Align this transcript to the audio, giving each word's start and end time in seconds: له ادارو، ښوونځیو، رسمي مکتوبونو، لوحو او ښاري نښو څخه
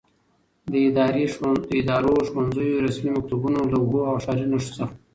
له 0.71 0.77
ادارو، 1.81 2.27
ښوونځیو، 2.29 2.83
رسمي 2.85 3.11
مکتوبونو، 3.17 3.59
لوحو 3.71 3.99
او 4.09 4.15
ښاري 4.23 4.45
نښو 4.51 4.71
څخه 4.77 4.93